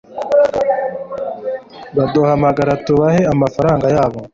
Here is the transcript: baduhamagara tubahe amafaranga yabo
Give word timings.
baduhamagara 1.97 2.71
tubahe 2.85 3.21
amafaranga 3.33 3.85
yabo 3.95 4.19